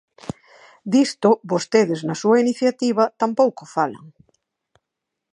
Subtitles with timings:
[0.93, 4.05] Disto vostedes na súa iniciativa tampouco falan.